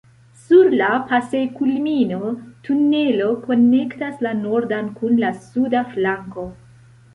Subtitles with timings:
[0.43, 2.31] Sur la pasejkulmino
[2.69, 6.51] tunelo konektas la nordan kun la suda flanko.